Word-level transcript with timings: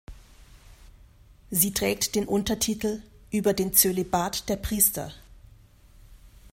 Sie 1.51 1.75
trägt 1.75 2.15
den 2.15 2.27
Untertitel 2.27 3.03
"über 3.29 3.53
den 3.53 3.71
Zölibat 3.73 4.49
der 4.49 4.55
Priester". 4.55 5.13